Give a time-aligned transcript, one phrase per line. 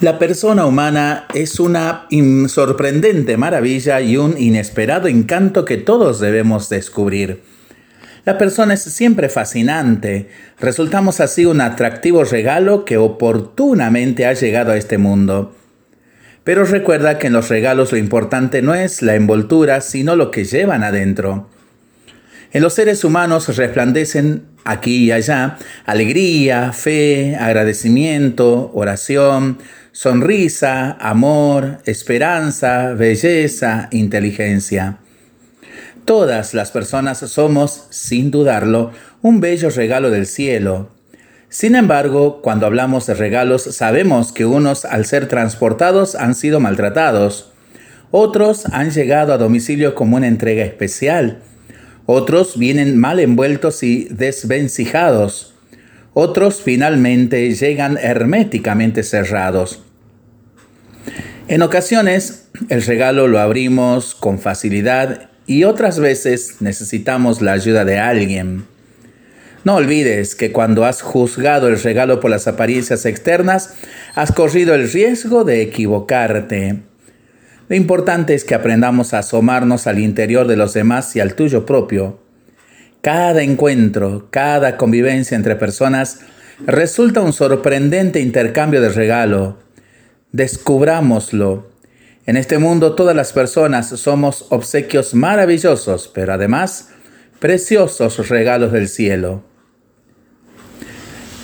[0.00, 2.06] La persona humana es una
[2.48, 7.42] sorprendente maravilla y un inesperado encanto que todos debemos descubrir.
[8.26, 10.28] La persona es siempre fascinante.
[10.60, 15.56] Resultamos así un atractivo regalo que oportunamente ha llegado a este mundo.
[16.44, 20.44] Pero recuerda que en los regalos lo importante no es la envoltura, sino lo que
[20.44, 21.48] llevan adentro.
[22.52, 29.58] En los seres humanos resplandecen aquí y allá alegría, fe, agradecimiento, oración,
[29.96, 34.98] sonrisa, amor, esperanza, belleza, inteligencia.
[36.04, 38.90] Todas las personas somos, sin dudarlo,
[39.22, 40.90] un bello regalo del cielo.
[41.48, 47.52] Sin embargo, cuando hablamos de regalos, sabemos que unos al ser transportados han sido maltratados,
[48.10, 51.40] otros han llegado a domicilio como una entrega especial,
[52.04, 55.55] otros vienen mal envueltos y desvencijados,
[56.18, 59.82] otros finalmente llegan herméticamente cerrados.
[61.46, 67.98] En ocasiones el regalo lo abrimos con facilidad y otras veces necesitamos la ayuda de
[67.98, 68.64] alguien.
[69.64, 73.74] No olvides que cuando has juzgado el regalo por las apariencias externas,
[74.14, 76.80] has corrido el riesgo de equivocarte.
[77.68, 81.66] Lo importante es que aprendamos a asomarnos al interior de los demás y al tuyo
[81.66, 82.25] propio.
[83.06, 86.22] Cada encuentro, cada convivencia entre personas
[86.66, 89.58] resulta un sorprendente intercambio de regalo
[90.32, 91.68] Descubrámoslo.
[92.26, 96.88] En este mundo todas las personas somos obsequios maravillosos, pero además
[97.38, 99.44] preciosos regalos del cielo.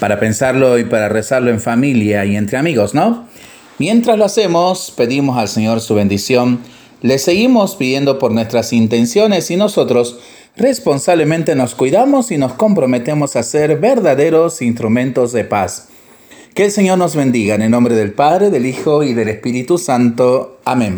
[0.00, 3.28] Para pensarlo y para rezarlo en familia y entre amigos, ¿no?
[3.78, 6.58] Mientras lo hacemos, pedimos al Señor su bendición,
[7.02, 10.18] le seguimos pidiendo por nuestras intenciones y nosotros
[10.56, 15.88] responsablemente nos cuidamos y nos comprometemos a ser verdaderos instrumentos de paz.
[16.54, 19.78] Que el Señor nos bendiga en el nombre del Padre, del Hijo y del Espíritu
[19.78, 20.58] Santo.
[20.64, 20.90] Amén.